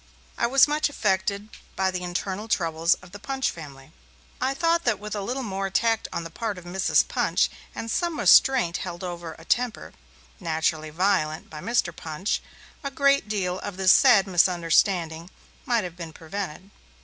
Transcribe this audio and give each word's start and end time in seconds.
I 0.35 0.47
was 0.47 0.67
much 0.67 0.89
affected 0.89 1.49
by 1.75 1.91
the 1.91 2.01
internal 2.01 2.47
troubles 2.47 2.95
of 3.03 3.11
the 3.11 3.19
Punch 3.19 3.51
family; 3.51 3.93
I 4.41 4.55
thought 4.55 4.83
that 4.83 4.97
with 4.97 5.15
a 5.15 5.21
little 5.21 5.43
more 5.43 5.69
tact 5.69 6.07
on 6.11 6.23
the 6.23 6.31
part 6.31 6.57
of 6.57 6.65
Mrs. 6.65 7.07
Punch 7.07 7.51
and 7.75 7.91
some 7.91 8.19
restraint 8.19 8.77
held 8.77 9.03
over 9.03 9.35
a 9.37 9.45
temper, 9.45 9.93
naturally 10.39 10.89
violent, 10.89 11.51
by 11.51 11.61
Mr. 11.61 11.95
Punch, 11.95 12.41
a 12.83 12.89
great 12.89 13.29
deal 13.29 13.59
of 13.59 13.77
this 13.77 13.93
sad 13.93 14.25
misunderstanding 14.25 15.29
might 15.67 15.83
have 15.83 15.97
been 15.97 16.13
prevented. 16.13 16.71